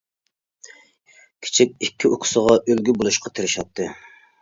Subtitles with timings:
[1.45, 3.93] كىچىك ئىككى ئۇكىسىغا ئۈلگە بولۇشقا تىرىشاتتى.